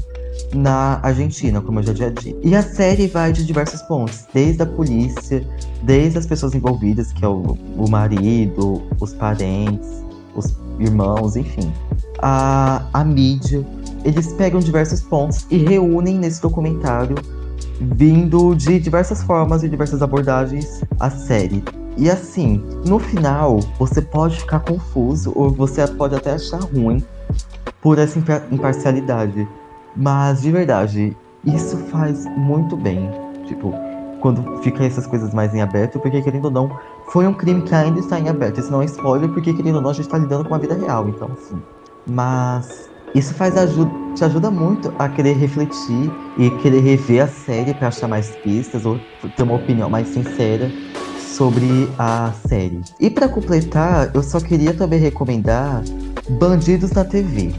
na 0.54 1.00
Argentina, 1.04 1.62
como 1.62 1.80
eu 1.80 1.84
já 1.84 1.94
tinha 1.94 2.12
dito. 2.12 2.40
E 2.44 2.56
a 2.56 2.62
série 2.62 3.08
vai 3.08 3.32
de 3.32 3.46
diversos 3.46 3.82
pontos, 3.84 4.26
desde 4.34 4.62
a 4.64 4.66
polícia, 4.66 5.46
desde 5.84 6.18
as 6.18 6.26
pessoas 6.26 6.54
envolvidas, 6.56 7.12
que 7.12 7.24
é 7.24 7.28
o, 7.28 7.58
o 7.78 7.90
marido, 7.90 8.82
os 9.00 9.14
parentes, 9.14 10.04
os 10.36 10.56
irmãos, 10.80 11.36
enfim. 11.36 11.72
A, 12.22 12.88
a 12.94 13.04
mídia. 13.04 13.66
Eles 14.04 14.32
pegam 14.34 14.60
diversos 14.60 15.02
pontos 15.02 15.46
e 15.50 15.58
reúnem 15.58 16.18
nesse 16.18 16.42
documentário, 16.42 17.16
vindo 17.82 18.56
de 18.56 18.80
diversas 18.80 19.22
formas 19.24 19.62
e 19.64 19.70
diversas 19.70 20.02
abordagens, 20.02 20.82
a 21.00 21.10
série. 21.10 21.64
E 21.98 22.10
assim, 22.10 22.64
no 22.86 22.98
final, 22.98 23.60
você 23.78 24.02
pode 24.02 24.40
ficar 24.40 24.62
confuso 24.62 25.34
ou 25.36 25.52
você 25.52 25.86
pode 25.86 26.16
até 26.16 26.32
achar 26.32 26.62
ruim 26.62 27.04
por 27.82 28.00
essa 28.00 28.18
imparcialidade. 28.50 29.48
Mas, 29.96 30.42
de 30.42 30.52
verdade, 30.52 31.16
isso 31.46 31.78
faz 31.90 32.26
muito 32.38 32.76
bem. 32.76 33.10
Tipo, 33.46 33.74
quando 34.20 34.62
fica 34.62 34.84
essas 34.84 35.08
coisas 35.08 35.34
mais 35.34 35.54
em 35.54 35.62
aberto, 35.62 36.00
porque 36.00 36.22
querendo 36.22 36.46
ou 36.46 36.52
não, 36.52 36.70
foi 37.08 37.26
um 37.26 37.34
crime 37.34 37.62
que 37.62 37.74
ainda 37.74 38.00
está 38.00 38.20
em 38.20 38.30
aberto. 38.30 38.60
Isso 38.60 38.72
não 38.72 38.82
é 38.82 38.86
spoiler, 38.86 39.30
porque 39.30 39.54
querendo 39.54 39.76
ou 39.76 39.82
não, 39.82 39.90
a 39.90 39.94
gente 39.94 40.06
está 40.06 40.18
lidando 40.18 40.48
com 40.48 40.56
a 40.56 40.58
vida 40.58 40.76
real, 40.76 41.08
então 41.08 41.30
assim. 41.34 41.62
Mas 42.06 42.90
isso 43.16 43.34
faz 43.34 43.58
ajuda, 43.58 43.92
te 44.16 44.24
ajuda 44.24 44.52
muito 44.52 44.94
a 45.00 45.10
querer 45.10 45.34
refletir 45.34 46.12
e 46.38 46.50
querer 46.62 46.82
rever 46.82 47.24
a 47.24 47.28
série 47.28 47.74
para 47.74 47.88
achar 47.88 48.08
mais 48.08 48.30
pistas 48.38 48.86
ou 48.86 49.00
ter 49.36 49.44
uma 49.44 49.56
opinião 49.56 49.90
mais 49.90 50.08
sincera 50.08 50.72
sobre 51.18 51.90
a 51.98 52.32
série. 52.48 52.82
E 53.00 53.10
para 53.10 53.28
completar, 53.30 54.12
eu 54.14 54.22
só 54.22 54.40
queria 54.40 54.74
também 54.74 55.00
recomendar 55.00 55.84
Bandidos 56.30 56.92
na 56.92 57.04
TV. 57.04 57.54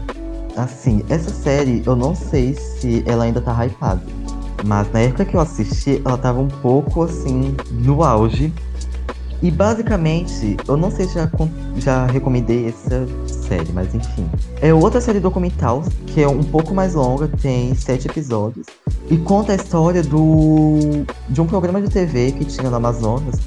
Assim, 0.55 1.03
essa 1.09 1.29
série, 1.29 1.81
eu 1.85 1.95
não 1.95 2.15
sei 2.15 2.53
se 2.53 3.03
ela 3.05 3.23
ainda 3.23 3.41
tá 3.41 3.65
hypada. 3.65 4.01
Mas 4.65 4.91
na 4.91 4.99
época 4.99 5.25
que 5.25 5.35
eu 5.35 5.39
assisti, 5.39 6.01
ela 6.05 6.17
tava 6.17 6.39
um 6.39 6.47
pouco 6.47 7.03
assim, 7.03 7.55
no 7.71 8.03
auge. 8.03 8.53
E 9.41 9.49
basicamente, 9.49 10.55
eu 10.67 10.77
não 10.77 10.91
sei 10.91 11.07
se 11.07 11.15
já, 11.15 11.29
já 11.77 12.05
recomendei 12.05 12.67
essa 12.67 13.07
série, 13.27 13.71
mas 13.73 13.93
enfim. 13.95 14.29
É 14.61 14.71
outra 14.71 15.01
série 15.01 15.19
documental, 15.19 15.83
que 16.05 16.21
é 16.21 16.27
um 16.27 16.43
pouco 16.43 16.75
mais 16.75 16.93
longa, 16.93 17.27
tem 17.27 17.73
sete 17.73 18.07
episódios. 18.07 18.67
E 19.09 19.17
conta 19.17 19.53
a 19.53 19.55
história 19.55 20.03
do 20.03 21.05
de 21.27 21.41
um 21.41 21.47
programa 21.47 21.81
de 21.81 21.89
TV 21.89 22.33
que 22.33 22.45
tinha 22.45 22.69
no 22.69 22.75
Amazonas, 22.75 23.39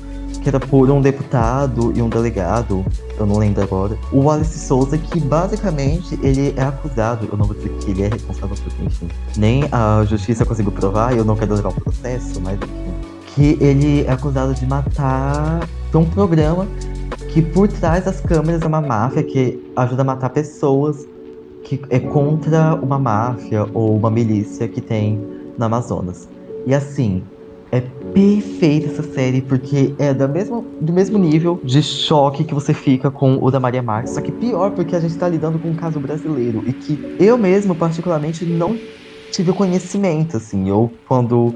que 0.44 0.50
era 0.50 0.60
por 0.60 0.90
um 0.90 1.00
deputado 1.00 1.90
e 1.96 2.02
um 2.02 2.08
delegado, 2.08 2.84
eu 3.18 3.24
não 3.24 3.38
lembro 3.38 3.62
agora, 3.62 3.96
o 4.12 4.20
Wallace 4.20 4.58
Souza, 4.58 4.98
que 4.98 5.18
basicamente 5.18 6.18
ele 6.22 6.52
é 6.54 6.62
acusado, 6.62 7.26
eu 7.32 7.38
não 7.38 7.46
vou 7.46 7.56
dizer 7.56 7.70
que 7.78 7.90
ele 7.90 8.02
é 8.02 8.08
responsável 8.08 8.54
por 8.54 8.84
enfim, 8.84 9.08
nem 9.38 9.64
a 9.72 10.04
justiça 10.04 10.44
conseguiu 10.44 10.70
provar, 10.70 11.16
eu 11.16 11.24
não 11.24 11.34
quero 11.34 11.54
levar 11.54 11.70
o 11.70 11.80
processo, 11.80 12.42
mas 12.42 12.58
enfim, 12.58 12.94
que 13.34 13.58
ele 13.58 14.04
é 14.04 14.12
acusado 14.12 14.52
de 14.52 14.66
matar 14.66 15.66
um 15.94 16.04
programa 16.04 16.66
que 17.30 17.40
por 17.40 17.66
trás 17.66 18.04
das 18.04 18.20
câmeras 18.20 18.60
é 18.60 18.66
uma 18.66 18.82
máfia 18.82 19.22
que 19.22 19.72
ajuda 19.74 20.02
a 20.02 20.04
matar 20.04 20.28
pessoas 20.28 21.06
que 21.64 21.80
é 21.88 21.98
contra 21.98 22.74
uma 22.74 22.98
máfia 22.98 23.66
ou 23.72 23.96
uma 23.96 24.10
milícia 24.10 24.68
que 24.68 24.82
tem 24.82 25.18
no 25.56 25.64
Amazonas. 25.64 26.28
E 26.66 26.74
assim, 26.74 27.22
é 27.74 27.80
perfeita 28.12 28.86
essa 28.86 29.02
série, 29.02 29.42
porque 29.42 29.92
é 29.98 30.14
da 30.14 30.28
mesma, 30.28 30.62
do 30.80 30.92
mesmo 30.92 31.18
nível 31.18 31.60
de 31.64 31.82
choque 31.82 32.44
que 32.44 32.54
você 32.54 32.72
fica 32.72 33.10
com 33.10 33.42
o 33.42 33.50
da 33.50 33.58
Maria 33.58 33.82
Marques. 33.82 34.14
Só 34.14 34.20
que 34.20 34.30
pior, 34.30 34.70
porque 34.70 34.94
a 34.94 35.00
gente 35.00 35.16
tá 35.16 35.28
lidando 35.28 35.58
com 35.58 35.68
um 35.70 35.74
caso 35.74 35.98
brasileiro. 35.98 36.62
E 36.66 36.72
que 36.72 37.16
eu 37.18 37.36
mesmo, 37.36 37.74
particularmente, 37.74 38.44
não 38.44 38.78
tive 39.32 39.52
conhecimento, 39.52 40.36
assim. 40.36 40.68
Eu, 40.68 40.90
quando. 41.08 41.54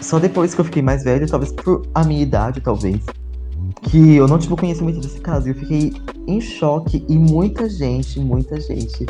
Só 0.00 0.18
depois 0.18 0.54
que 0.54 0.60
eu 0.60 0.64
fiquei 0.64 0.80
mais 0.80 1.04
velho, 1.04 1.28
talvez 1.28 1.52
por 1.52 1.82
a 1.94 2.02
minha 2.04 2.22
idade, 2.22 2.60
talvez. 2.60 3.04
Que 3.82 4.16
eu 4.16 4.26
não 4.26 4.38
tive 4.38 4.56
conhecimento 4.56 5.00
desse 5.00 5.20
caso. 5.20 5.48
E 5.48 5.50
eu 5.50 5.54
fiquei 5.54 5.92
em 6.26 6.40
choque. 6.40 7.04
E 7.06 7.18
muita 7.18 7.68
gente, 7.68 8.18
muita 8.18 8.58
gente 8.58 9.04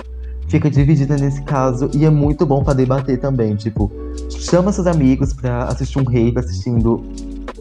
fica 0.49 0.71
dividida 0.71 1.17
nesse 1.17 1.43
caso 1.43 1.91
e 1.95 2.05
é 2.05 2.11
muito 2.11 2.45
bom 2.47 2.65
para 2.65 2.75
debater 2.75 3.19
também. 3.19 3.55
Tipo, 3.55 3.91
chama 4.31 4.73
seus 4.73 4.87
amigos 4.87 5.33
para 5.33 5.65
assistir 5.65 5.99
um 5.99 6.05
rave 6.05 6.39
assistindo 6.39 7.03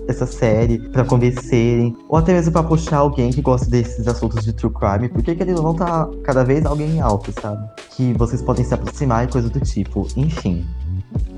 essa 0.07 0.25
série, 0.25 0.79
para 0.79 1.03
convencerem, 1.03 1.95
ou 2.07 2.17
até 2.17 2.33
mesmo 2.33 2.51
para 2.51 2.63
puxar 2.63 2.97
alguém 2.97 3.29
que 3.29 3.41
gosta 3.41 3.69
desses 3.69 4.07
assuntos 4.07 4.43
de 4.43 4.53
true 4.53 4.71
crime, 4.71 5.09
porque 5.09 5.35
querendo 5.35 5.61
não 5.61 5.73
tá 5.73 6.09
cada 6.23 6.43
vez 6.43 6.65
alguém 6.65 7.01
alto, 7.01 7.33
sabe? 7.41 7.67
Que 7.91 8.13
vocês 8.13 8.41
podem 8.41 8.63
se 8.63 8.73
aproximar 8.73 9.25
e 9.25 9.27
coisa 9.27 9.49
do 9.49 9.59
tipo. 9.59 10.07
Enfim. 10.15 10.65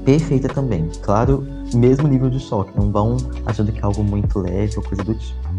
Perfeita 0.06 0.48
também. 0.50 0.88
Claro, 1.02 1.46
mesmo 1.74 2.08
nível 2.08 2.30
de 2.30 2.40
choque. 2.40 2.72
Não 2.76 2.92
vão 2.92 3.18
achando 3.46 3.72
que 3.72 3.80
é 3.80 3.84
algo 3.84 4.04
muito 4.04 4.40
leve 4.40 4.78
ou 4.78 4.84
coisa 4.84 5.04
do 5.04 5.14
tipo. 5.16 5.50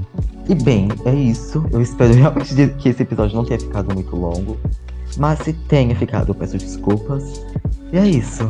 E 0.48 0.54
bem, 0.54 0.88
é 1.04 1.14
isso. 1.14 1.64
Eu 1.72 1.80
espero 1.80 2.14
realmente 2.14 2.54
que 2.78 2.88
esse 2.88 3.02
episódio 3.02 3.36
não 3.36 3.44
tenha 3.44 3.58
ficado 3.58 3.92
muito 3.92 4.14
longo. 4.16 4.56
Mas 5.16 5.40
se 5.40 5.52
tenha 5.52 5.94
ficado, 5.94 6.30
eu 6.30 6.34
peço 6.34 6.56
desculpas. 6.58 7.44
E 7.92 7.98
é 7.98 8.06
isso. 8.06 8.44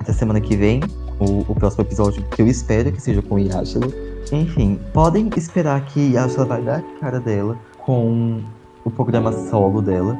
Até 0.00 0.12
semana 0.12 0.40
que 0.40 0.56
vem, 0.56 0.80
o, 1.18 1.40
o 1.48 1.54
próximo 1.54 1.84
episódio 1.84 2.22
que 2.30 2.42
eu 2.42 2.46
espero 2.46 2.90
que 2.92 3.00
seja 3.00 3.22
com 3.22 3.38
Yashila. 3.38 3.88
Enfim, 4.32 4.78
podem 4.92 5.30
esperar 5.36 5.84
que 5.86 6.14
Yashila 6.14 6.44
vai 6.44 6.62
dar 6.62 6.78
a 6.78 7.00
cara 7.00 7.20
dela 7.20 7.56
com 7.78 8.40
o 8.84 8.90
programa 8.90 9.32
solo 9.48 9.80
dela. 9.80 10.16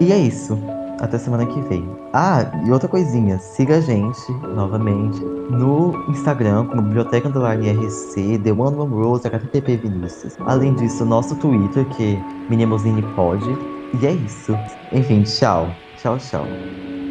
E 0.00 0.12
é 0.12 0.18
isso. 0.18 0.58
Até 1.00 1.18
semana 1.18 1.46
que 1.46 1.60
vem. 1.62 1.88
Ah, 2.12 2.48
e 2.64 2.70
outra 2.70 2.88
coisinha, 2.88 3.38
siga 3.38 3.78
a 3.78 3.80
gente 3.80 4.30
novamente 4.54 5.20
no 5.50 5.92
Instagram 6.08 6.66
como 6.66 6.82
Biblioteca 6.82 7.28
Underline 7.28 7.70
RC, 7.70 8.38
The 8.38 8.52
One 8.52 8.76
One 8.76 8.94
Rose, 8.94 9.26
HTTP 9.26 9.78
Vinícius. 9.78 10.36
Além 10.46 10.74
disso, 10.74 11.04
nosso 11.04 11.34
Twitter, 11.36 11.84
que 11.86 12.18
Minimosine 12.48 13.02
Pod. 13.16 13.42
E 14.00 14.06
é 14.06 14.12
isso. 14.12 14.52
Enfim, 14.92 15.22
tchau. 15.22 15.76
Tchau, 15.96 16.18
tchau. 16.18 17.01